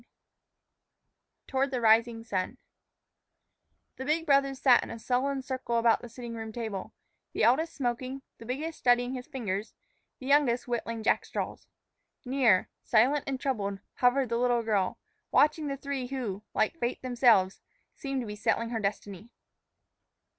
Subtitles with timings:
[0.01, 0.07] XIX
[1.47, 2.57] TOWARD THE RISING SUN
[3.97, 6.95] THE big brothers sat in a sullen circle about the sitting room table,
[7.33, 9.75] the eldest smoking, the biggest studying his fingers,
[10.17, 11.67] the youngest whittling jackstraws.
[12.25, 14.97] Near, silent and troubled, hovered the little girl,
[15.29, 17.61] watching the three who, like the Fates themselves,
[17.93, 19.29] seemed to be settling her destiny.